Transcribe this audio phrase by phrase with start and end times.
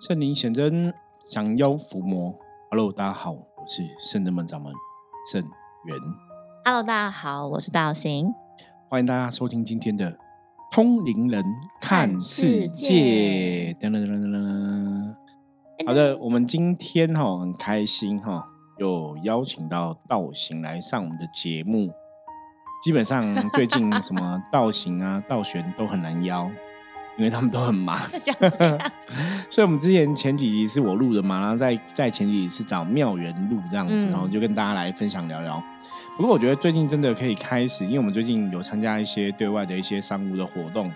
[0.00, 0.94] 圣灵显真，
[1.30, 2.34] 降妖伏魔。
[2.70, 4.72] Hello，大家好，我是圣真门掌门
[5.30, 5.42] 圣
[5.84, 5.98] 元。
[6.64, 8.32] Hello，大家好，我是道行。
[8.88, 10.10] 欢迎大家收听今天的
[10.72, 11.44] 《通灵人
[11.82, 13.76] 看世界》。
[13.78, 15.14] 噔噔噔噔噔。
[15.86, 18.48] 好的，我们今天哈很开心哈，
[18.78, 21.92] 有邀请到道行来上我们的节目。
[22.82, 26.50] 基本上最近什么道行啊、道玄都很难邀。
[27.20, 27.98] 因为他们都很忙，
[29.50, 35.62] 所以，我们之前前几集是我录的嘛，然后在在前几集是找妙缘录这样子，然后就跟大家来分享聊聊。
[36.16, 40.90] 不过，我觉得最近真的可以开始，因为我们最近有参加一些对外的一些商务的活动，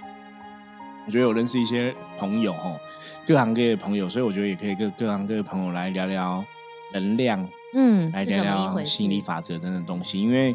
[1.05, 2.81] 我觉得有认识一些朋友哦，
[3.27, 6.43] 各行各业的朋友，所以我觉得也可以跟各行各业的朋友来聊聊
[6.95, 7.47] 能量。
[7.77, 10.55] 嗯，来聊聊心理法则等等东西，因为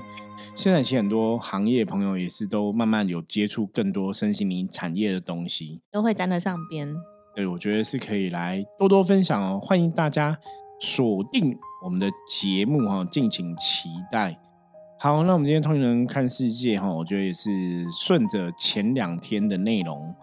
[0.56, 6.88] 现在其实很多行业朋友也是都慢慢有接触更多身心灵产业的东西，都会沾得上边。
[7.36, 9.60] 对，我觉得是可以来多多分享哦。
[9.62, 10.38] 欢迎大家
[10.80, 14.40] 锁定我们的节目哈，敬请期待。
[14.98, 20.14] 好，那我们今天通灵人看世界哈，我觉得也是顺着前两天的内容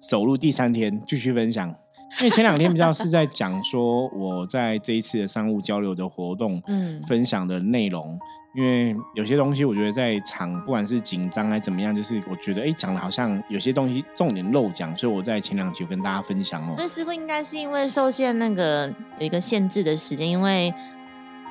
[0.00, 1.74] 走入第三天继续分享。
[2.20, 8.18] 因为前两天比较是在讲说我在这一次的商务交流的活动，嗯，分享的内容，
[8.54, 16.74] 因为有些东西我觉得在场不管是紧张还是怎么样，就是我觉得哎讲的好像有些东西重点漏讲，所以我在前两集跟大家分享哦。
[16.78, 20.72] 那师傅应该是因为受限那个有一个限制的时间，因为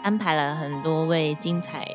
[0.02, 1.86] 安排了很多位精彩。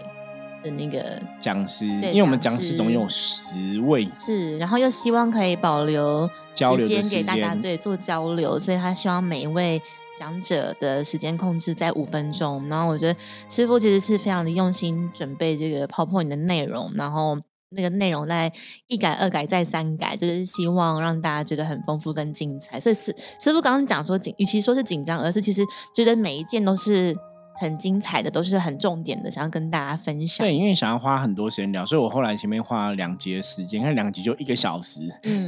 [0.62, 9.81] 的那个讲师，因为我们讲师总有十位，是，然后又希望可以保留时间给大家对做交流，所以他希望每一位
[10.19, 12.69] 讲者的时间控制在五分钟。
[12.69, 17.39] 然后我觉得师傅其实是非常的用心准备这个 PowerPoint 的内容，然后
[17.70, 18.53] 那个内容在
[18.89, 22.81] 一改二改再三改，就是希望让大家觉得很丰富跟精彩。
[22.81, 25.62] 所以师师傅刚刚讲说紧，与其说是紧张，而是其实
[25.95, 27.17] 觉得每一件都是。
[27.59, 30.47] 很精彩的，都是很重点的，想要跟大家分享。
[30.47, 35.01] 对，因为想要花很多时间聊，所以我后来前面花了两集的时间，看两集就一个小时，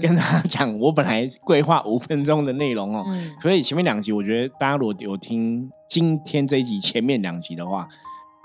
[0.03, 3.07] 跟大家讲我本来规划五分钟的内容哦。
[3.41, 7.89] 所以前面两集，我觉得大家如果有听今天这一集前面两集的话，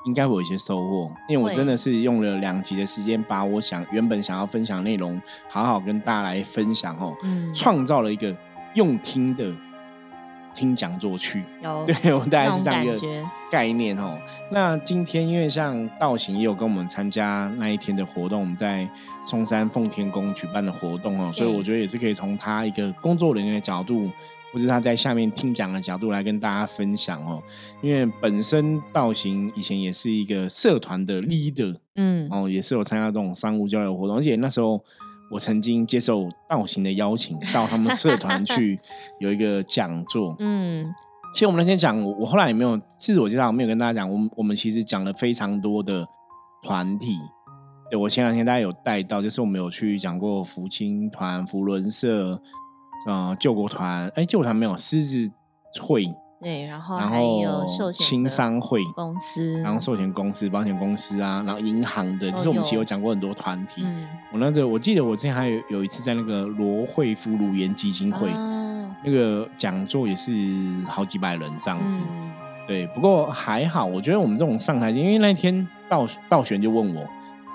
[0.05, 1.11] 应该会有一些收获。
[1.27, 7.15] 因为我真的是用了两集的时间，把我想原本想要分享内容，好好跟大家来分享哦，
[7.53, 8.35] 创造了一个
[8.75, 9.51] 用听的。
[10.55, 11.43] 听讲座去，
[12.01, 12.99] 对我大概是这样一个
[13.51, 14.17] 概念哦。
[14.49, 18.89] 那今天因为像道行也有跟我们参加那一天的活动，我们在
[19.25, 24.09] 松山奉天宫举办的活动哦，所以我觉得也是可以从他一个工作人员的角度，
[24.53, 27.43] 或是他在下面听讲的角度来跟大家分享哦。
[27.81, 34.83] 因为本身道行以前也是一个社团的 leader，嗯，哦，也是有参加这种商务交流活动，而且那时候。
[35.35, 38.79] 我曾经接受道行的邀请，到他们社团去
[39.19, 40.33] 有一个讲座。
[40.39, 40.89] 嗯，
[41.33, 44.09] 其实我们那天讲，我后来也没有自我介绍，没有跟大家讲。
[44.09, 46.07] 我们我们其实讲了非常多的
[46.63, 47.17] 团体。
[47.91, 52.41] 对我前两天大家有带到，就是我们有去讲过福清团、福伦社、
[53.05, 54.07] 呃救国团。
[54.15, 55.29] 哎，救国团没有狮子
[55.81, 56.05] 会。
[56.41, 63.83] 对，然后还有寿险轻商会公司，然后寿险公司、保险公司啊，然后银行的，就是我们其实有讲过很多团体。
[64.31, 68.29] 我那个我记得我之前还有有一次在那个罗惠夫乳颜基金会
[69.03, 70.31] 那个讲座，也是
[70.85, 72.01] 好几百人这样子。
[72.67, 77.07] 对，不过还好，我觉得我们这种上台，因为那天道道玄就问我，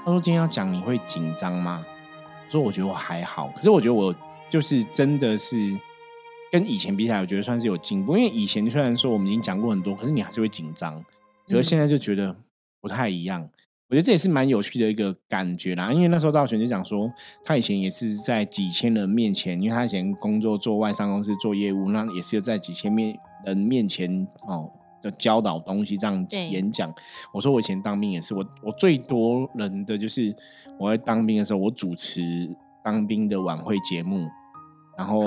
[0.04, 1.84] 他说今天要讲你会紧张吗？
[2.46, 4.12] 我说我觉得我还好，可是我觉得我
[4.48, 5.78] 就是真的是。
[6.50, 8.16] 跟以前比起来，我觉得算是有进步。
[8.16, 11.04] 因为以前虽然说我们已经讲过很多，可是你还是会紧张。
[11.48, 12.36] 可是现在就觉得
[12.80, 13.48] 不太一样。
[13.88, 15.92] 我觉得这也是蛮有趣的一个感觉啦。
[15.92, 17.12] 因为那时候道玄就讲说，
[17.44, 24.70] 他以前也是在几千人面前，因为他以前工作做外商公司做业务，那也是在几千面人面前哦
[25.02, 26.94] 的教导东西这样演讲。
[27.32, 30.32] 我说我以前当兵也是，我我最多人的就是
[30.78, 32.48] 我在当兵的时候，我主持
[32.84, 34.28] 当兵的晚会节目。
[35.00, 35.24] 然后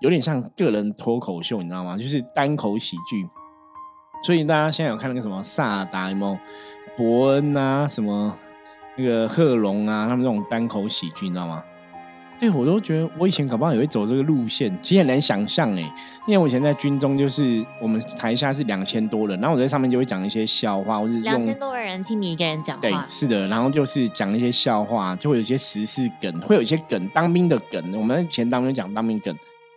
[0.00, 1.96] 有点像个人脱口秀，你知道吗？
[1.96, 3.24] 就是单口喜剧。
[4.24, 6.36] 所以大家现在有看那个什么萨达姆
[6.96, 8.36] 伯恩啊，什么
[8.96, 11.62] 那个贺龙啊，他们这种单口喜剧，你知道吗？
[12.44, 15.80] 对，我都觉得我以前搞不好也会走这个路线，其实很难想象哎。
[16.26, 22.82] 因为我以前在军中，就是我们台下是两千多人，然后我在上面就会讲一些笑话，或是两千多个人听你一个人讲话。
[22.82, 27.82] 对，是的，然后就是讲一些笑话，就会有一些时事梗，会有一些梗，当兵的梗。
[27.96, 29.34] 我们以前当兵讲当兵梗，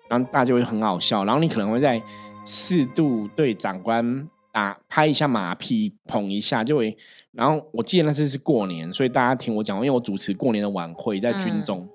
[0.09, 2.01] 然后大家就会很好笑，然后你可能会在
[2.45, 6.97] 适度对长官打拍一下马屁，捧一下，就会。
[7.31, 11.77] 然后我记得那次是过年，所以大家听我讲，因为我主持过年的晚会在军中。
[11.79, 11.87] 然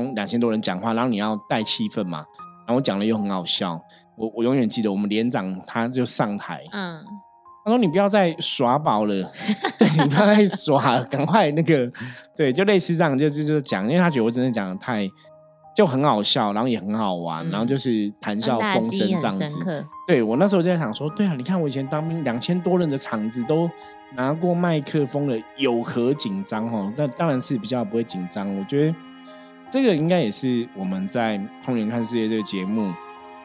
[0.00, 2.24] 后两千多人讲话，然后你要带气氛嘛。
[2.64, 3.80] 然后我讲了又很好笑，
[4.16, 7.02] 我我永远记得我们连长他就上台，嗯，
[7.64, 9.32] 他说你不要再耍宝了，
[9.78, 11.90] 对你不要再耍，赶快那个，
[12.36, 15.08] 对，就类似这样，就就就讲，因为他觉得我真的讲的太
[15.74, 19.84] 就很好笑，然后也很好玩，然后就是谈笑风生这样子。
[20.06, 23.68] 对我那时候就在想说，对啊，你看我以前当兵两千多人的场子都
[24.14, 26.92] 拿过麦克风了，有何紧张哦？
[26.96, 28.56] 那当然是比较不会紧张。
[28.56, 28.94] 我觉得
[29.72, 32.92] 这个应该也是我们在《通年看世界》这个节目。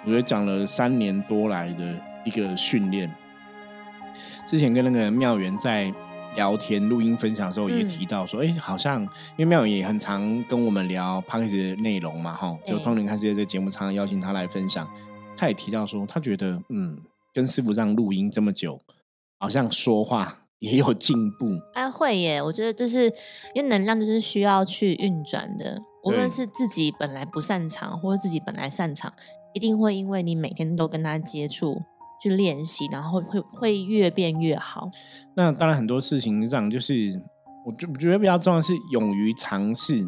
[0.04, 1.96] 我觉得讲了三年多来的
[2.26, 3.10] 一个训练，
[4.46, 5.90] 之前跟那个妙元在
[6.36, 14.86] 聊天录音分享的时候也提到说，哎，好像因为妙元也很常跟我们聊 p a c k a 的内容嘛，哈，就通灵看世界这个节目常常邀请他来分享，
[15.38, 16.98] 他也提到说，他觉得嗯，
[17.34, 18.78] 跟师傅这样录音这么久，
[19.40, 21.48] 好像说话也有进步。
[21.74, 23.06] 哎，会耶，我觉得就是
[23.56, 29.14] 因为能量就是需要去运转的，无论是自己本来不擅长，或者自己本来擅长。
[29.54, 31.82] 一定会因为你每天都跟他接触
[32.22, 34.88] 去练习，然后会会越变越好。
[35.36, 37.20] 那当然很多事情上就是，
[37.66, 40.00] 我就觉得比较重要是勇于尝试。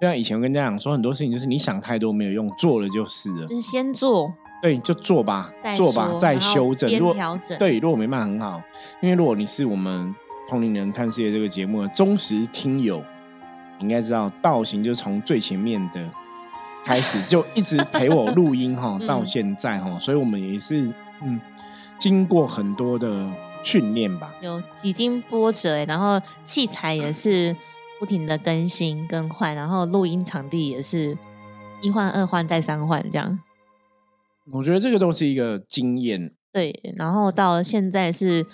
[0.00, 3.46] 就像以前我跟家长说，很多事情就是你想太多没有用，做了就是了。
[3.48, 4.32] 就是先做，
[4.62, 7.58] 对，就做吧，做吧，再修正，如果调整。
[7.58, 8.62] 对，如果没办法很好，
[9.02, 10.14] 因为如果你是我们
[10.48, 13.02] 同龄人看世界这个节目的忠实听友，
[13.80, 16.04] 应该知道道行就从最前面的。
[16.84, 20.90] 开始就一直陪我录音哈，到现在哈，所以我们也是
[21.20, 21.38] 嗯，
[21.98, 23.28] 经过很多的
[23.62, 27.54] 训练吧，有几经波折然后器材也是
[28.00, 31.18] 不停的更新更换，然后录音场地也是
[31.82, 33.38] 一换二换再三换这样。
[34.52, 38.46] 我觉得这个都是一个经验，对，然后到现在是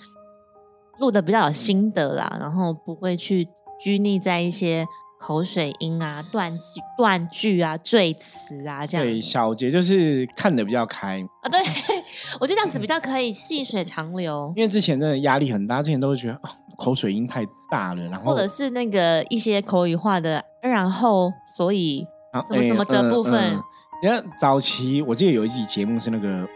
[0.99, 3.47] 录的比较有心得啦，然后不会去
[3.79, 4.85] 拘泥在一些。
[5.19, 9.05] 口水音啊，断句、断句啊，赘词啊，这样。
[9.05, 11.49] 对，小杰就是看的比较开啊。
[11.49, 11.59] 对，
[12.39, 14.53] 我觉得这样子比较可以细水长流。
[14.55, 16.39] 因为之前真的压力很大，之前都会觉得
[16.77, 22.05] 口水音太大了，然后或者是那个一些口语化的，然后所以
[22.47, 23.57] 什么什么的部分。
[24.03, 26.47] 你看早期，我记得有一集节目是那个。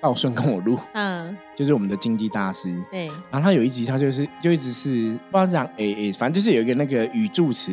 [0.00, 3.06] 道顺跟我录， 嗯，就是我们的经济大师，对。
[3.30, 7.72] 然后他有一集，他就是就一直是不知道讲 A A，，反正就是有一个那个语助词，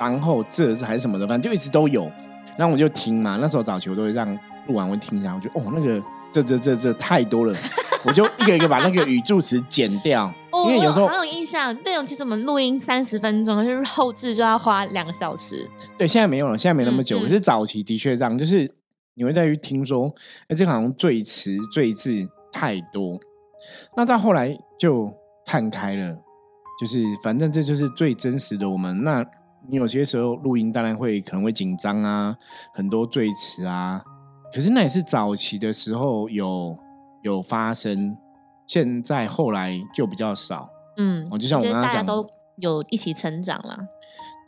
[0.00, 2.10] 然后这还是什么的，反正就一直都有。
[2.56, 4.26] 然后我就听嘛，那时候早期我都会让
[4.66, 6.02] 录完会听一下，我觉得哦，那个
[6.32, 7.54] 这这这这太多了，
[8.04, 10.32] 我就一个一个把那个语助词剪掉。
[10.66, 15.68] 因为有时候很有印象，内容其实我们录音三十分钟，就是后置就要花两个小时。
[15.96, 17.20] 对，现在没有了，现在没那么久。
[17.20, 18.68] 可是早期的确这样，就是。
[19.18, 20.08] 你会在于听说，
[20.46, 22.10] 哎，这好像赘词赘字
[22.52, 23.18] 太多，
[23.96, 25.12] 那到后来就
[25.44, 26.16] 看开了，
[26.80, 29.02] 就是反正这就是最真实的我们。
[29.02, 29.26] 那
[29.68, 32.36] 你有些时候录音当然会可能会紧张啊，
[32.72, 34.00] 很多赘词啊，
[34.54, 36.78] 可是那也是早期的时候有
[37.22, 38.16] 有发生，
[38.68, 40.70] 现在后来就比较少。
[40.96, 42.24] 嗯，我就像我刚刚讲，都
[42.56, 43.76] 有一起成长了。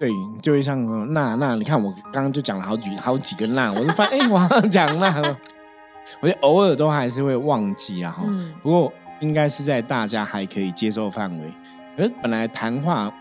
[0.00, 0.10] 对，
[0.40, 5.06] 就会像那那，你看我刚刚就讲了好几好几个那，我就发现哎，我讲那，
[6.20, 8.16] 我觉得偶尔都还是会忘记啊。
[8.24, 8.50] 嗯。
[8.62, 11.52] 不过应该是在大家还可以接受范围，
[11.98, 13.12] 而本来谈话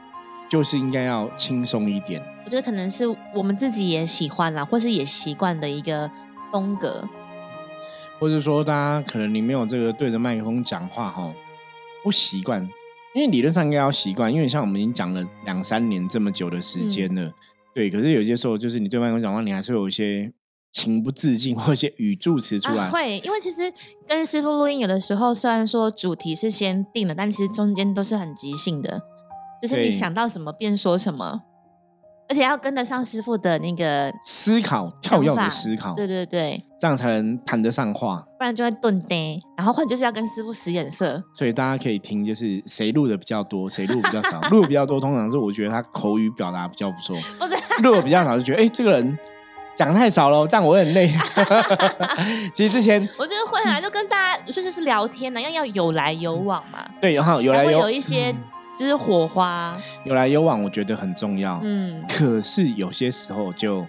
[0.49, 2.23] 就是应该要轻松一点。
[2.45, 6.09] 我觉得可能是我们自己也喜欢啦，或是也习惯的一个
[6.49, 7.05] 风格，
[8.17, 11.29] 或者说大家可能你没有这个对着麦克风讲话哈，
[12.05, 12.65] 不习惯。
[13.19, 17.29] 因为理论上应该要习惯，因为像我们已经讲了两三年这么久的时间了，
[17.75, 17.89] 对。
[17.89, 20.31] 可是有些时候，就是你对麦克风讲话，你还是会有一些
[20.71, 22.89] 情不自禁或一些语助词出来。
[22.89, 23.69] 会，因为其实
[24.07, 29.01] 跟师傅录音，有的时候虽然说主题是先定的，但其实中间都是很即兴的，
[29.61, 31.41] 就是你想到什么便说什么。
[32.29, 39.15] 而且要跟得上师傅的那个思考，跳跃的思考，对对对，这样才能谈得上话，不然就会顿呆。
[39.57, 44.39] 然后或者就是要跟师傅使眼色，所以大家可以听，就是谁录的比较多，谁录比较少。
[44.51, 47.15] 录的比较多，通常是我觉得他口语表达比较不错；
[47.81, 49.17] 录的比较少，就觉得哎，这个人
[49.75, 51.11] 讲太少了，但我很累。
[52.53, 56.87] 其实之前我觉得会啊就跟大家就是是聊天呢，要要有来有往嘛。
[57.01, 58.35] 对，然后有来有有一些。
[58.77, 61.59] 就是火花有来有往，我觉得很重要。
[61.63, 63.85] 嗯，可是有些时候就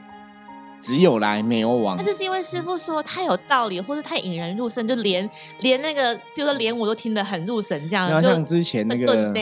[0.81, 1.97] 只有来没有往。
[1.97, 5.29] 那就是因为师傅说太有道理，或是太引人入胜，就连
[5.61, 8.09] 连那个，比如说连我都听得很入神，这样。
[8.09, 9.33] 然后像之前那个，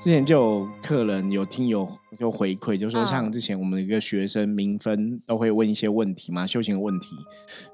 [0.00, 1.86] 之前就有客人有听友
[2.18, 7.14] 就回馈，就说像之前我们一个学生明分都会问一些问题嘛，修行的问题。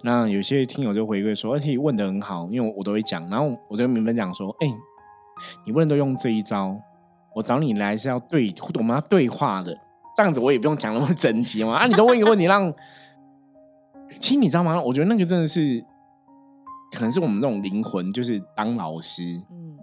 [0.03, 3.27] 那有些听友就回馈说，而且问的很好，因为我都会讲。
[3.31, 4.67] 然后我就跟明分讲说，哎，
[5.65, 6.77] 你不能都用这一招。
[7.35, 9.77] 我找你来是要对，我们要对话的，
[10.17, 11.75] 这样子我也不用讲那么整齐嘛。
[11.75, 12.73] 啊，你都问一个问题，让
[14.21, 14.81] 其实你知道吗？
[14.81, 15.85] 我觉得那个真的是，
[16.93, 19.77] 可能是我们那种灵魂，就是当老师，嗯，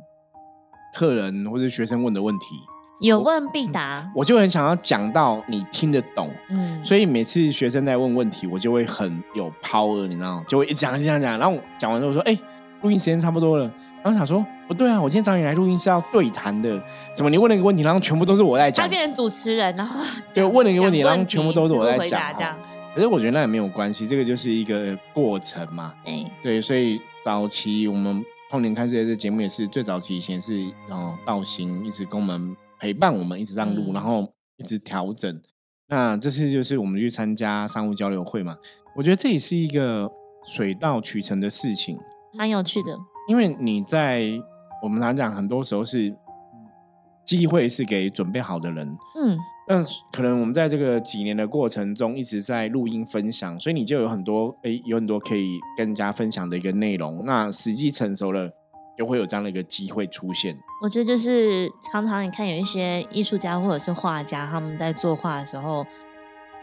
[0.94, 2.46] 客人或者学生问的问题。
[3.02, 12.38] 有问必答，我就很想要讲到你听得懂，嗯，所以每次学生在问问题，我就会很有 power，你知道吗，就会一讲一讲讲，然后讲完之后说，哎，
[12.82, 13.70] 录音时间差不多了，
[14.04, 16.82] 然后想说，不对啊，我今天找你来录音是要对谈的，
[17.16, 22.58] 怎么你问了一个问题，然后全部都是我在讲，他变成主持人，然后 就问了一个问题，然后全部都是我在讲，这样。
[22.94, 32.56] 可是我觉得那也没有关系，这个就是一个过程嘛，哎，对，所以早期我们碰年看这些节目也是最早期以前是哦道行一直跟我们。
[32.82, 34.28] 陪伴我们一直让路，然后
[34.58, 35.40] 一直调整。
[35.88, 38.58] 那这次就是我们去参加商务交流会嘛，
[38.96, 40.10] 我觉得这也是一个
[40.48, 41.96] 水到渠成的事情，
[42.34, 42.98] 蛮有趣的。
[43.28, 44.30] 因为你在
[44.82, 46.14] 我们常讲，很多时候是
[47.26, 48.88] 机会是给准备好的人。
[49.16, 49.38] 嗯，
[49.68, 57.24] 但可能我们在这个几年的过程中一直在录音分享，所以你就有很多诶，有很多可以跟人家分享的一个内容。
[57.26, 58.52] 那时机成熟了。
[58.98, 60.56] 就会有这样的一个机会出现。
[60.84, 65.84] 我觉得就是常常你看有一些艺术家或者是画家，他们在作画的时候，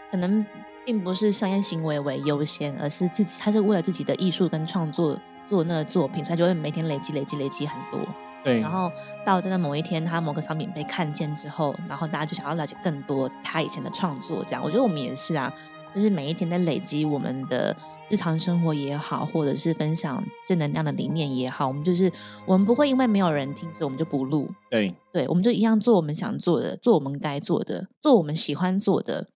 [0.08, 0.44] 可能
[0.84, 8.00] 并不是商业行为为优先，而是自己他是为了自己的艺术跟创作做那个作品，所以就会每天累积、累积、累积很多。
[8.44, 8.60] 对。
[8.60, 8.92] 然后
[9.24, 14.44] 到真的某一天，他某个商品被看见之后，然后大家就想要了解更多他以前的创作。
[14.44, 15.52] 这样，我觉得我们也是啊，
[15.94, 17.76] 就是每一天在累积我们的。
[18.10, 22.10] 日常生活也好，或者是分享正能量的理念也好，我们就是
[22.46, 24.48] 我们不会因为没有人听，所以我们就不录。
[24.70, 29.26] 对，对，我们就一样做我们想做的，做我们该做的，做我们喜欢做的。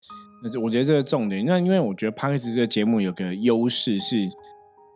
[0.42, 1.44] 那我觉得这个重点。
[1.44, 4.26] 那因为我觉得 p a r k e s 这个节目有个优势是，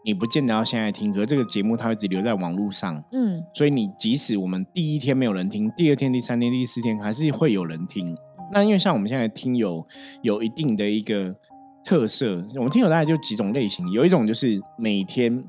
[0.06, 3.04] 你不见得要现在听，可这个节目它会一直留在网络上。
[3.12, 8.16] 嗯，所以你即使我们第一天没有人听，第二天、第三天、第四天还是会有人听。
[8.52, 9.86] 那因为像我们现在听友
[10.22, 11.34] 有一定的一个。
[11.88, 15.44] 特色，我们听友大概就几种类型，有一种就是每天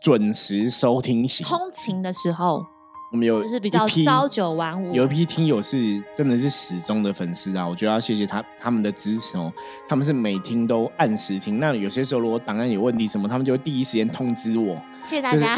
[0.00, 2.64] 准时收听型，通勤的时候，
[3.12, 9.52] 我们有就是比较朝九晚五，有一批听友是真的是始终的粉丝啊，我觉得要谢谢他他们的支持哦，
[9.88, 15.56] 他们是每听都按时听，那有些时候如果档案有问题什么，他们就会第一时间通知我，谢谢大家，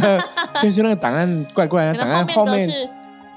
[0.60, 2.68] 所以说那个档案怪怪的，档案后面。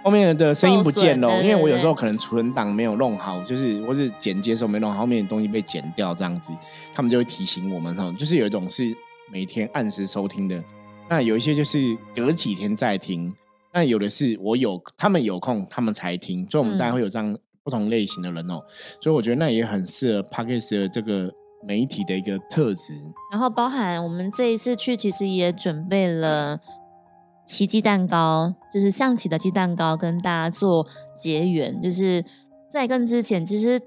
[0.03, 6.51] 后面的声音不见了，因为我有时候可能存档没有弄好，就是或是剪接时候没弄好，后面的东西被剪掉这样子，
[6.93, 8.13] 他们就会提醒我们哈。
[8.19, 8.93] 就是有一种是
[9.31, 10.61] 每天按时收听的，
[11.07, 13.33] 那有一些就是隔几天再听，
[13.73, 18.61] 那有的是我有他们有空他们才听，所以我们大家会有这样不同类型的人哦。
[19.01, 21.33] 所以我觉得那也很适合 p a c k e s 的这个
[21.65, 22.93] 媒体的一个特质。
[23.31, 26.59] 然后包含我们这一次去，其实也准备了。
[27.45, 30.87] 奇迹蛋糕就是象棋的鸡蛋糕，跟大家做
[31.17, 31.81] 结缘。
[31.81, 32.23] 就是
[32.71, 33.77] 在跟之前，其实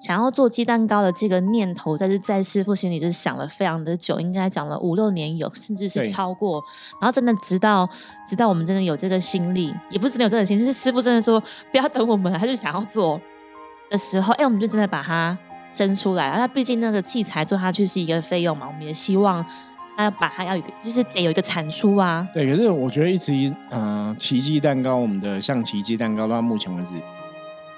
[0.00, 6.62] 想要做鸡蛋糕的这个念头，在是在师傅心里就是想了非常的久，应该讲了五六年有，甚至是超过。
[7.00, 7.88] 然后真的直到
[8.26, 13.20] 直到我们真的有这个心力，也不是真的有这个心，是师傅真的说不要等我们，他就想要做
[13.90, 15.36] 的时候，哎，我们就真的把它
[15.72, 16.30] 生出来。
[16.36, 19.44] 那毕竟那个器材做下去是一个费用嘛，我们也希望。
[19.96, 22.24] 他要把它要有个，就是得有一个产出啊。
[22.32, 26.90] 对，可是我觉得一直嗯，奇迹蛋糕，我们的像奇迹蛋糕到目前为止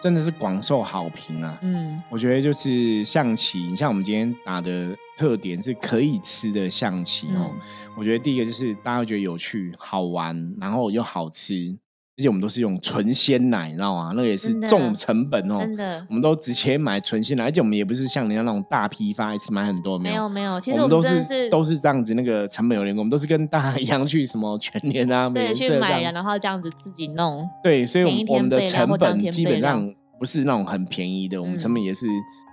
[0.00, 1.58] 真的是广受好评啊。
[1.62, 7.50] 嗯，我觉得就是象棋，像我们今天打的特点是可以吃的象棋哦。
[7.96, 11.76] 我觉得第一个就是大家会觉得有趣、好玩，然后又好吃。
[12.20, 14.12] 而且我们都是用纯鲜奶，你知道吗？
[14.14, 15.56] 那个也是重成本哦。
[15.60, 19.98] 真的，我们都直接买纯鲜奶，而且我们也不是像人家那种大批发，一次买很多。
[19.98, 23.00] 没有没有，其实我们都是都是这样子，那个成本有点高。
[23.00, 27.48] 我们都是跟大家 一样去什么全年啊、美去买然后这样子自己弄。
[27.64, 32.06] 对，所以我们的成本基本上不是那种很便宜的，我们成本也是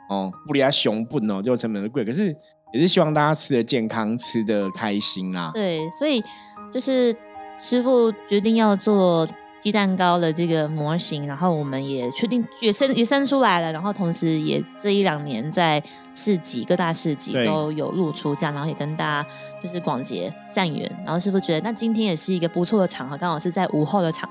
[0.09, 2.33] 哦，不离它熊笨哦，就成本是贵，可是
[2.71, 5.51] 也是希望大家吃的健康，吃的开心啦。
[5.53, 6.23] 对，所以
[6.71, 7.13] 就是
[7.59, 9.27] 师傅决定要做。
[9.59, 15.81] 鸡蛋糕的这个模型，然后我们也确定也生也生出来了，然后同时也这一两年在
[16.13, 19.29] 市集各大市集都有露出这样，然后也跟大家
[19.61, 20.89] 就是广结善缘。
[21.03, 24.29] 然后是不是觉得那今天也是一个不错的场合，刚好是在午后的场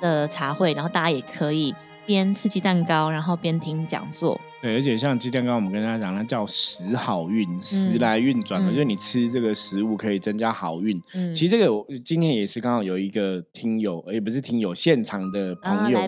[0.00, 1.74] 的茶会，然后大家也可以
[2.08, 4.40] 边吃鸡蛋糕，然后边听讲座。
[4.62, 11.00] 对，而且像鸡蛋糕，我们跟大家讲，那叫食好运，时来运转嘛，就是你吃这个食物可以增加好运。
[11.14, 11.70] 嗯，其实这个
[12.04, 16.00] 今天也是刚好有一个听友，也不是听友，现场的朋友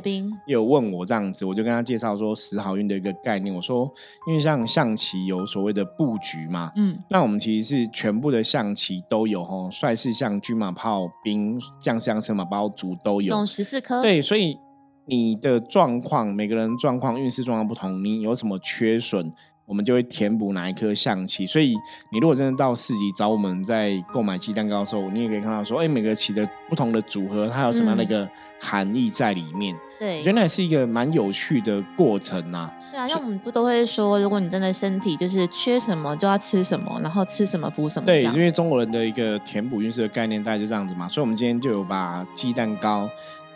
[0.47, 3.55] 有问我这样子，我就跟他介绍说食好运的一个概念。
[3.55, 3.89] 我说，
[4.27, 14.03] 因为像象棋有所谓的布局嘛，嗯，那我们其实是全部的象棋都有吼，帅士象、军马炮兵、将士象、车马包卒都有，总十四颗。
[14.03, 14.59] 对，所以。
[15.11, 19.33] 你的状况，每个人状况、运势状况不同，你有什么缺损，
[19.67, 21.45] 我们就会填补哪一颗象棋。
[21.45, 21.75] 所以
[22.13, 28.29] 你如果真的到市集找我们在购买鸡蛋糕的时候，你也可以看到说，哎，每个棋的不同的组合，它有什么样的一个
[28.61, 29.77] 含义在里面。
[29.99, 32.71] 对，我觉得那也是一个蛮有趣的过程呐。
[32.93, 38.07] 对啊，因为我们不都会说，如果你真的身体就是缺什么，就要吃什么，然后吃什么补什么。
[38.07, 41.09] 对，因为中国人的一个填补运势的概念大概就这样子嘛。
[41.09, 43.11] 所以，我们今天就有把鸡蛋糕。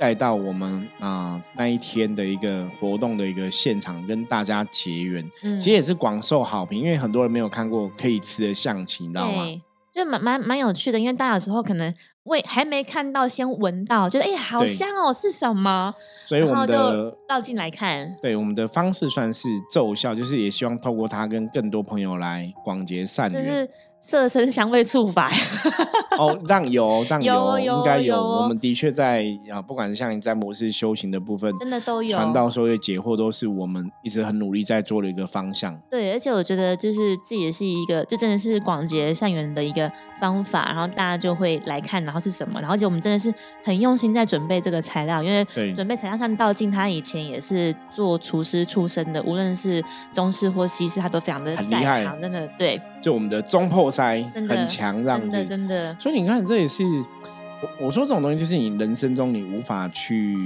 [0.04, 9.46] 带到我们啊那一天的一个活动的一个现场，跟大家结缘，嗯其实也是广受好评，因为很多人没有看过可以吃的象棋，你知道吗？
[9.94, 11.94] 就蛮蛮蛮有趣的，因为大家有时候可能
[12.24, 15.94] 未还没看到，先闻到，觉得哎好香哦，是什么？
[16.26, 18.14] 所以我们就倒进来看。
[18.20, 23.42] 对，我们的方式算是奏效，就是也希望透过它跟更多朋友来广结善缘。
[23.42, 23.70] 就是
[24.02, 25.30] 色身香味触法
[26.18, 35.78] 哦，让 有让有应该有，我们的确在啊，不管是像你在模式修行的部分，真的都有传道授业解惑，都是我们一直很努力在做的一个方向。
[35.90, 39.90] 对，而且我觉得就是这也是一个，就真的是广结善缘的一个
[40.20, 45.44] 方法，然后大家就会来看，然后是什么，然后而且我们真的是很用心在准备这个材料，因为
[45.74, 52.80] 准备材料像道静，他以前也是做厨师出身的，无论是中式或西式，他都非常的厉害，真的对。
[53.02, 55.94] 就我们的中破塞很强，这样子，真的真的。
[56.04, 60.36] 所以你看，这也是我我说这种东西，就是你人生中你无法去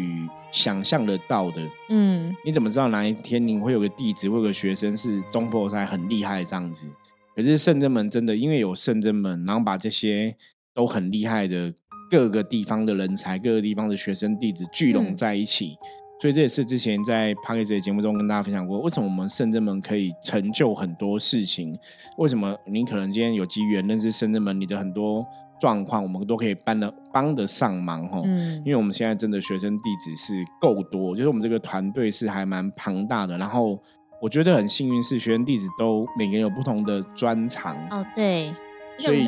[0.53, 1.61] 想象得到的。
[1.89, 6.87] 嗯，你怎么知道哪一天你会有个弟子，会有个学生是中破赛很厉害这样子？
[7.35, 10.33] 可是圣真门真的，因为有圣真门，然后把这些
[10.73, 11.75] 都很厉害的
[12.09, 15.77] 各个地方的人才、各个地方的学生弟子聚拢在一起。
[16.21, 21.77] 所以这也是之前在 p a c k a g e 的节目中跟大家分享过，为什么我们圣真门可以成就很多事情？
[22.17, 25.27] 为什么你可能今天有机缘认识圣真门，你的很多
[25.61, 28.23] 状况我们都可以帮得帮得上忙哈？
[28.25, 33.37] 嗯，因为我们现在真的学生弟子是够多，就是我们这个团队是还蛮庞大的。
[33.39, 33.79] 然后
[34.21, 37.77] 我觉得很幸运是学生弟子都每个人有不同的专长。
[37.91, 38.55] 哦，对，
[38.99, 39.27] 所以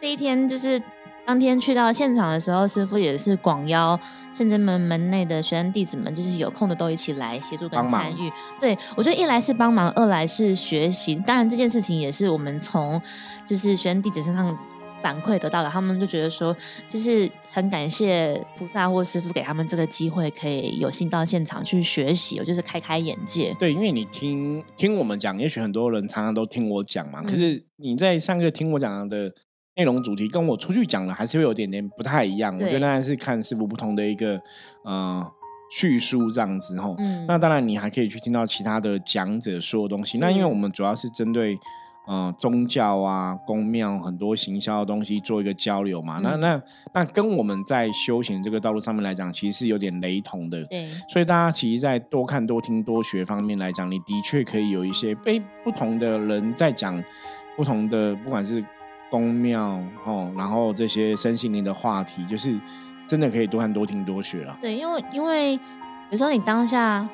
[0.00, 0.82] 这一天就是。
[1.26, 3.98] 当天去到现场的时候，师傅也是广邀
[4.34, 8.30] 圣真门门内的学生弟子们，就是有空的都一起来协助跟参与。
[8.60, 11.14] 对我觉得一来是帮忙，二来是学习。
[11.14, 13.00] 当然这件事情也是我们从
[13.46, 14.54] 就是学生弟子身上
[15.04, 16.56] 反馈得到的，他们就觉得说，
[16.88, 23.54] 就是很感谢菩萨或师傅给他们这个机会，可以有幸到现场去学习，就是开开眼界。
[23.58, 29.30] 对，因为你听听我们讲，也许很多人常常都听我讲嘛，可是你在上课听我讲的。
[29.76, 34.40] 内容主题跟我出去讲的还是会有点点不太一样，我觉得那是看师傅不同的一个
[34.84, 35.20] 呃
[35.68, 36.94] 叙述这样子吼。
[37.26, 40.16] 那当然你还可以去听到其他的讲者说的东西。
[40.20, 41.58] 那因为我们主要是针对
[42.06, 46.20] 呃宗教啊、宫庙很多行销的东西做一个交流嘛。
[46.22, 46.62] 那那
[46.92, 50.64] 那跟我们在修行这个道路上面来讲，其实是有点雷同的。
[50.64, 57.02] 对，所以大家其实，在多看、多听、多学方面来讲，你的确可以有一些被不同的人在讲
[57.56, 58.64] 不同的，不管是。
[59.10, 62.58] 宫庙哦，然后这些身心灵的话题，就是
[63.06, 64.58] 真的可以多看多听多学了。
[64.60, 65.52] 对，因为因为
[66.10, 67.08] 有时候你当下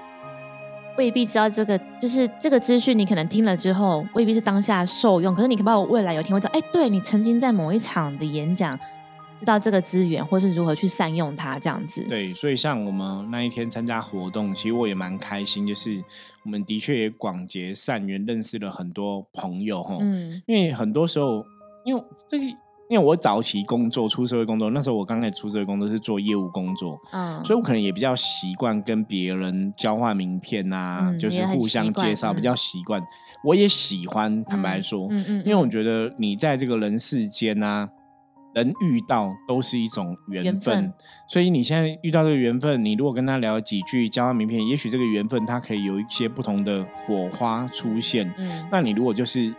[0.97, 8.79] 未必知道这个，就是这个资讯，你可能听了之后未必是当下受用，可是你可把我未来有天会知道，哎，对你曾经在某一场的演讲，
[9.39, 12.03] 知道这个资源，或是如何去善用它，这样子。
[12.09, 16.03] 对，所以像我们那一天参加活动，其实我也蛮开心，就是
[16.45, 19.97] 我们的确也广结善缘，认识了很多朋友哈。
[20.01, 21.45] 嗯，因为很多时候。
[21.83, 22.45] 因为这个，
[22.91, 33.01] 因为我早期工作出社会工作，那时候我刚开始出社会工作是做业务工作，嗯，所以我可能也比较习惯跟别人交换名片啊，就是互相介绍，比较习惯。
[33.45, 37.89] 我也喜欢，坦白说，嗯嗯，因为我觉得你在这个人世间啊，
[38.57, 40.93] 能遇到都是一种缘分，
[41.29, 48.35] 所以你现在遇到这个缘分，你如果跟他聊几句，交换名片，也许这个缘分它可以有一些不同的火花出现。
[48.37, 49.55] 嗯，那你如果就是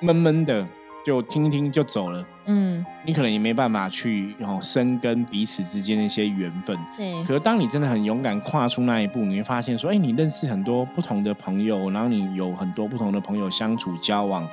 [0.00, 0.66] 闷闷的。
[1.08, 6.78] 就听一听就走了，嗯，你可能也没办法去然后深耕彼此之间的一些缘分。
[6.98, 14.46] 对，可是当你真的很勇敢跨出那一步，你会发现说，哎，你认识很多不同的朋友，然后你有很多不同的朋友相处交往，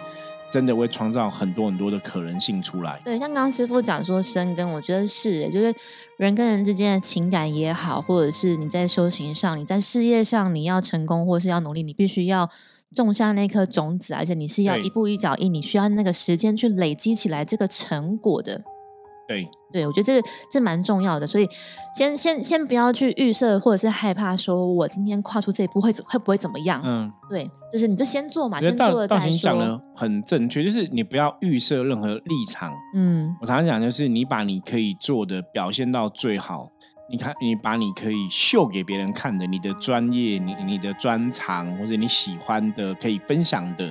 [0.50, 2.98] 真的会创造很多很多的可能性出来。
[3.04, 5.76] 对，像刚刚师傅讲说深根，我觉得是，就是
[6.18, 12.50] 人跟人之间的情感也好，或者是你在修行上、你在事业上，你要成功或是要努力，你必须要。
[12.93, 18.62] 种下那颗种子，而且你是要一步一脚印，你需要那个时间去累积起来这个成果的。
[19.28, 21.50] 对，对我觉得这个这蛮重要的，所以
[21.95, 26.80] 先先先不要去预设或者是害怕，说我今天跨出这一步会会不会怎么样？
[26.86, 29.32] 嗯，对，就是你就先做嘛，先做了再说。
[29.39, 32.71] 讲的很正确，就是你不要预设任何立场。
[32.93, 36.69] 嗯，我常常讲就是你把你可以做的表现到最好。
[37.08, 43.86] 你看，你把你可以秀给别人看的，你的专业，你你的专长，或者你喜欢的，可以分享的，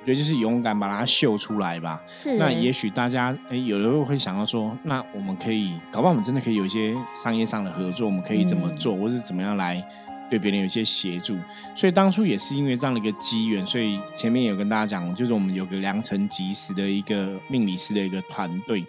[0.00, 2.00] 我觉得就是勇敢把它秀出来吧。
[2.16, 2.38] 是。
[2.38, 9.84] 那也许大家，哎，有的时候会想到说，那我们可以，搞不好我们真的可以有一些商业上的合作，我们可以怎么做，或是怎么样来。
[10.32, 11.36] 对别人有一些协助，
[11.76, 18.82] 所以当初也是因为这样的一个机缘，所以前面有跟大家讲，就是我们有个良辰吉时的一个命理师的一个团队。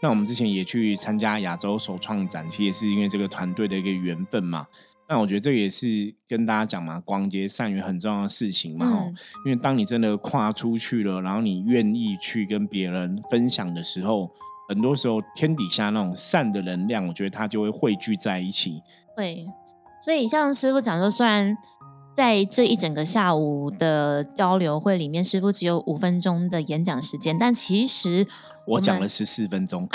[0.00, 4.64] 那我们之前也去参加亚洲首创展，其实也是因为这个团队的一个缘分嘛。
[5.08, 8.86] 那我觉得这也是跟大家讲嘛，广结善缘很重要的事情嘛。
[8.86, 9.12] 哦，
[9.44, 14.30] 因为当你真的跨出去了，然后你愿意去跟别人分享的时候，
[14.68, 18.80] 很多时候天底下那种善的能量，我觉得它就会汇聚在一起。
[19.16, 19.44] 对。
[20.04, 21.56] 所以，像师傅讲说，虽然
[22.14, 28.26] 在这一整个下午的交流会里面，师傅只有五分钟的演讲时间，但其实
[28.66, 29.88] 我讲了十四分钟，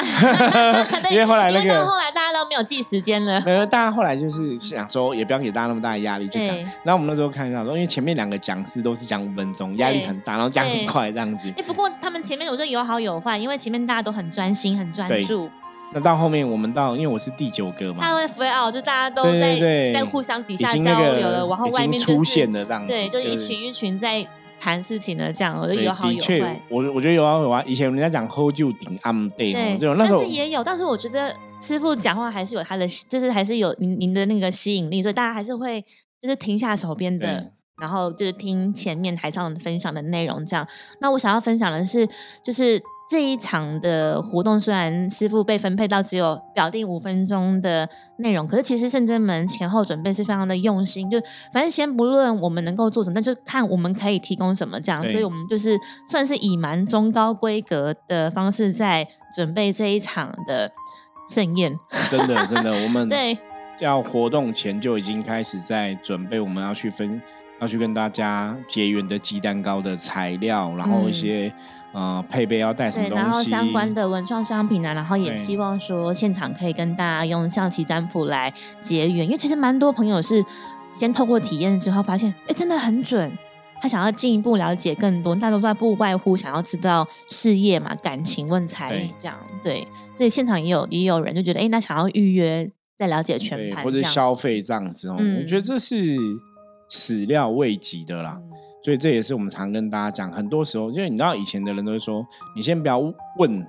[1.11, 3.39] 因为后来那个后来大家都没有记时间了。
[3.45, 6.57] 呃，大家后来就是想说，也不要给大家那么大的压力，就讲。
[6.83, 11.47] 然后我们那时候看到说，因为前面两个讲师都是讲五分钟，压力很大，然后讲很快这样子。
[11.55, 15.47] 哎，不过他们前面我觉得有好有坏，因为前面大家都很专心、很专注。
[15.91, 19.59] 那到后面，我们到，因为我是第九个嘛，他会 l out，就大家都在
[19.91, 24.23] 在互相底下交流了，然后外面出现的这样子，对，就一群一群在
[24.59, 26.61] 谈事情的这样，我觉得有好有坏。
[26.69, 27.63] 我我觉得有好有坏。
[27.65, 35.83] 以前人家讲 hold 就顶 am day，对，但是也有，但是我觉得师傅讲话还是有他的，就是还是有您您的那个吸引力，所以大家还是会
[36.21, 40.67] 就是停下手边的，然后就是听前面台上分享的内容这样。
[41.01, 42.07] 那我想要分享的是，
[42.43, 42.79] 就是。
[43.09, 51.09] 这一场的活动虽然师傅被分配到只有表定五分钟的内容，可是其实圣真门前后准备是非常的用心。
[51.09, 51.19] 就
[51.51, 55.01] 反正先不论我们能够做什么，那就看我们可以提供什么这样。
[55.09, 55.75] 所以我们就是
[56.07, 60.71] 算是以蛮中高规格的方式在准备这一场的
[61.27, 61.75] 盛宴。
[62.11, 63.35] 真的，真的，我们 对
[63.79, 67.19] 要活动前就已经开始在准备，我们要去分，
[67.59, 71.53] 要去跟大家结缘的鸡蛋糕的材料，然后一些。
[71.91, 73.23] 呃，配备要带什么东西？
[73.23, 80.45] 然后相关的文创商品啊，然后也希望说现场可以跟大家用象棋占卜来结缘，因为其实蛮多朋友是
[80.93, 83.35] 先透过体验之后发现，哎，真的很准。
[83.81, 89.35] 他想要进一步了解更多，大多在不外乎想要知道事业嘛、感情、问财这样。
[89.63, 96.15] 对，所以现场也有也有人就觉得，哎，那想要预约再了解全盘或者消费这样子哦，我觉得这是
[96.89, 98.41] 始料未及的啦。
[98.83, 102.25] 所以这也是我们常跟大家讲，很多时候，因为你知道以前的人都会说，
[102.55, 102.99] 你先不要
[103.37, 103.65] 问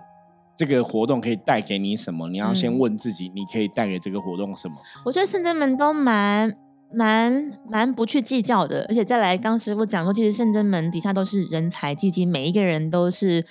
[0.57, 4.75] 这个活动可以带给你什么，你要先问自己，你可以带给这个活动什么。
[5.05, 6.57] 我觉得圣真门都蛮
[6.93, 13.45] 蛮蛮不去计较的，而且再来，刚师傅讲说，其实圣真门底下都是人才济济，每一个人都是。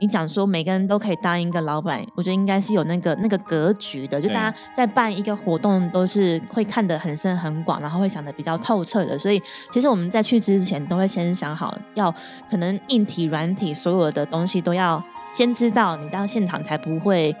[0.00, 9.16] 你讲说每个人都可以当一个老板，我觉得应该是有那个那个格局的，就大家在办一个活动都是会看得很深很广，然后会想的比较透彻的。
[9.16, 12.12] 所以其实我们在去之前都会先想好，要
[12.50, 15.02] 可能硬体、软体所有的东西都要
[15.32, 17.34] 先知道，你到现场才不会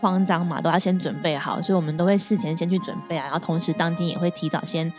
[0.00, 1.60] 慌张嘛，都要先准备好。
[1.62, 4.92] 所以我们都会事前先去准备啊，然后同时当天也会提早先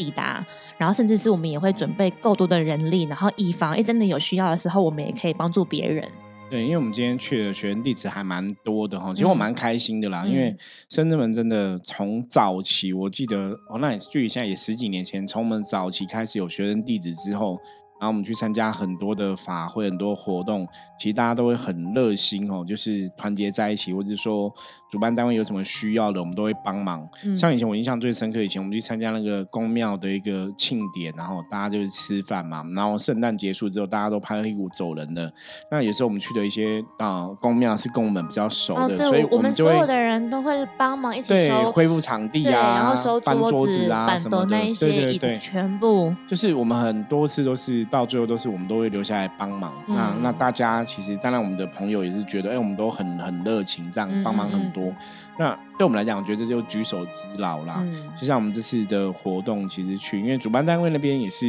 [0.00, 0.42] 抵达，
[0.78, 6.08] 然后甚至是我们也会准备够多的人力，然后以防一真的有需要的时候，我们也可以帮助别人。
[6.48, 10.24] 对，因为我们今天去的学员弟子还蛮多的哈，其实我蛮开心的啦。
[10.24, 10.56] 因为
[10.88, 17.60] 深圳门真的从早期，我记得哦，那也距离现在也十几年前，从我们早期开始有学生弟子之后。
[18.00, 20.66] 然后我们去参加很多的法会、很多活动，
[20.98, 24.50] 其实大家都会很热心哦，就是团结在一起，或者说
[24.90, 27.06] 主办单位有什么需要的，我们都会帮忙。
[27.36, 35.30] 像以前我印象最深刻，以前我们去参加那个宫庙的一个庆典，然后大家就是吃饭嘛，然后圣诞结束之后，大家都拍屁股走人的。
[35.70, 46.14] 那也是我们去的一些啊宫庙是跟我们比较熟的，所以我们所有的人都会帮忙一起收恢复场地啊，然后收桌子啊什么的，那一些椅子全部。
[46.26, 47.86] 就是我们很多次都是。
[47.90, 49.72] 到最后都是我们都会留下来帮忙。
[49.88, 54.94] 那那大家其实当然我们的朋友也是觉得，哎，我们都很很热情，这样帮忙很多。
[55.38, 57.82] 那对我们来讲，我觉得这就举手之劳啦。
[58.20, 61.46] 就像我们这次的活动，其实去，因为主办单位那边也是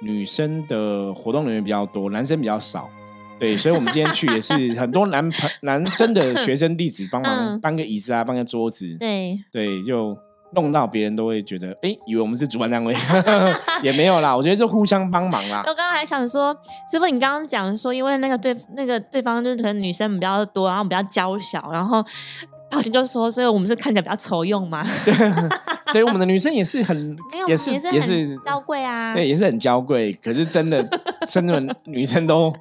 [0.00, 2.88] 女生的活动人员比较多，男生比较少。
[3.38, 8.96] 对，所以我们今天去也是 很多男朋男生的学生弟子帮忙搬个椅子啊，搬个桌子。
[8.98, 10.16] 对对，就。
[10.52, 12.94] 弄到别人都会觉得，哎，以为我们是主办单位，
[13.82, 14.34] 也没有啦。
[14.36, 15.58] 我觉得就互相帮忙啦。
[15.66, 16.56] 我刚刚还想说，
[16.90, 22.02] 师傅，你刚刚讲说，因为那个对那个对方就是可能女生比较多，然后比较娇小，然后
[22.70, 24.84] 好像就说，所以我们是看起来比较丑用嘛。
[25.04, 25.14] 对，
[25.92, 29.14] 所以我们的女生也是很，也是也是娇贵啊。
[29.14, 30.12] 对，也是很娇贵。
[30.22, 30.84] 可是真的，
[31.28, 32.52] 真的女生都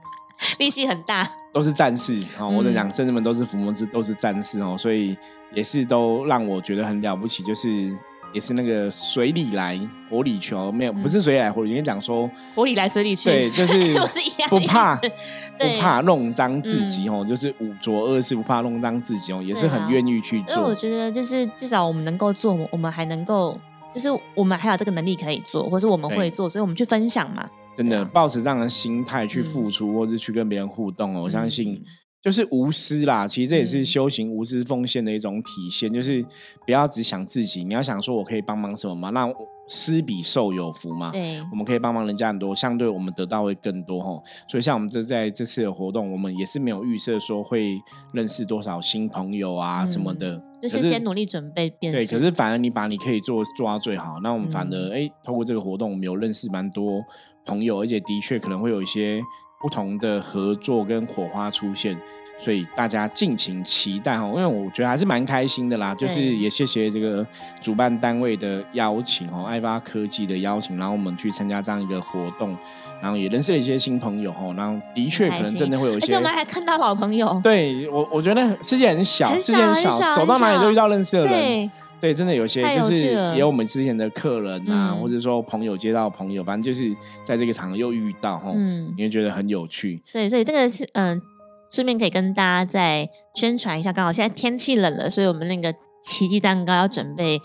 [0.57, 2.49] 力气很大，都是战士哦。
[2.49, 5.17] 我的讲，圣人们都是伏魔之，都是战士哦，所以
[5.53, 7.91] 也是都让我觉得很了不起，就是。
[8.31, 9.75] 也是那个水里来
[10.07, 13.95] 火里去哦，没有不是水里来火里，应该讲说火里来水里去，对，就是
[14.47, 20.53] 不怕不怕弄脏自己哦，就是五浊恶事不怕弄脏自己哦，也是很愿意去做。
[20.53, 23.57] 所以我觉得就是至少我们能够做，我们还能够
[23.95, 27.49] 就是我们还有这个能力可以做，或是我们会做，所以我们去分享嘛。
[27.79, 31.81] 真的，抱持这样的心态去付出，或是去跟别人互动哦，我相信。
[32.21, 35.91] 就是无私啦，其实这也是修行无私奉献的一种体现。
[35.93, 36.21] 就是
[36.65, 39.09] 不要只想自己，你要想说我可以帮忙什么嘛？
[39.11, 39.31] 那
[39.69, 41.11] 施比受有福嘛。
[41.13, 44.21] 对，我们可以帮忙人家很多，相对我们得到会更多哈。
[44.49, 51.69] 所以像我们这在这次的活动，我们也是没有预设说会认识多少新朋友啊什么的，就是先努力准备。
[51.79, 57.01] 对，可是反而你把你可以做做到最好，那我们反而哎，透过这个活动，我们有认识蛮多
[57.49, 59.19] 朋友，而且的确可能会有一些。
[59.61, 61.93] 不同的合作跟火花出现，
[62.39, 64.25] 所以大家敬请期待哈。
[64.27, 67.27] 因为我觉得还是蛮开心的啦，就是也谢谢这个
[67.59, 72.55] 主办单位的邀请哦，爱发科技的邀请，然后我们去参加这样一个活动，
[73.01, 74.53] 然后也认识了一些新朋友哦。
[74.55, 77.37] 然后的确可能真的会有一些，而且我们还看到老朋友。
[77.43, 81.69] 对我，我觉得世界很小，世界很小，走到哪里都遇到认识的人。
[82.01, 88.53] 对，真的有些就是也有我们之前的客人啊，或者说朋友接到朋友，反正就是在这个场合又遇到哈，
[88.95, 90.01] 你会觉得很有趣。
[90.13, 91.21] 对，所以这个是嗯，
[91.69, 97.37] 顺便可以跟大家再宣传一下，刚好现在天气冷了，所以我们那个奇迹蛋糕要准备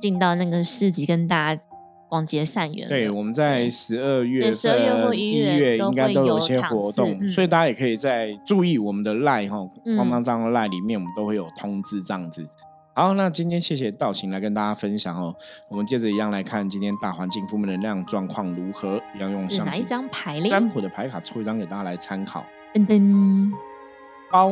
[0.00, 1.62] 进到那个市集跟大家
[2.10, 2.86] 广结善缘。
[2.86, 12.46] 对，我们在十二月、十二月或一月应该都有一些活动，所以大家也可以在注意我们的赖哈，光光账的赖里面，我们都会有通知这样子。
[12.94, 15.34] 好，那今天谢谢道晴来跟大家分享哦。
[15.68, 22.44] 我们接着一样来看今天大环境负面能量状况如何，一样用上哪一张牌占卜的牌卡抽一张给大家来参考。
[22.74, 23.50] 噔噔，
[24.30, 24.50] 包，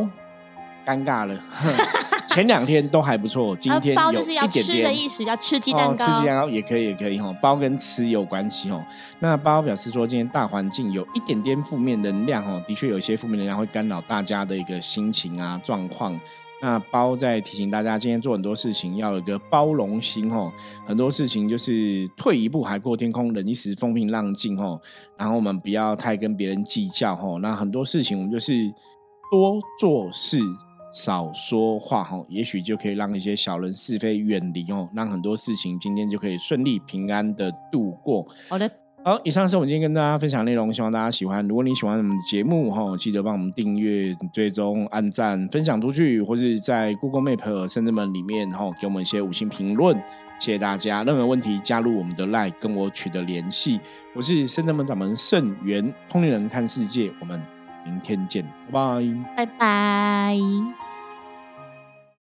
[0.86, 1.38] 尴尬了。
[2.30, 7.30] 前两天都还不错，今天有一点点的意思，要吃鸡蛋糕，吃鸡蛋糕也可以，也可以哈。
[7.42, 8.82] 包跟吃有关系哦。
[9.18, 16.18] 那包表示说，今天大环境有一点点负面能量哦，的确有一些负面能量会干扰大家的一个心情啊状况。
[16.62, 20.52] 那包在提醒大家，今天做很多事情要有一个包容心哦。
[20.86, 24.80] 很多事情就是退一步海阔天空，忍一时风平浪静哦。
[25.16, 27.38] 然后我们不要太跟别人计较哦。
[27.40, 28.52] 那很多事情我们就是
[29.30, 30.38] 多做事，
[30.92, 38.26] 少说话哦，也许就可以让一些小人是非远离哦，让很多事情今天就可以顺利平安的度过。
[38.48, 38.70] 好的。
[39.02, 41.46] 好，以上是我们今天跟大家分享内容，希望大家喜欢。
[41.48, 49.96] 如果你喜欢我们的节目哈，记得帮我们订阅、追踪、按赞、分享出去，或是在 Google Map 甚至们里面哈，给我们一些五星评论。
[50.38, 53.80] 谢谢大家，任何问题加入我们的 Line 跟我取得联系。
[54.14, 57.40] 我是深圳门掌门盛元，通灵人看世界，我们
[57.86, 59.02] 明天见，拜，
[59.34, 60.89] 拜拜。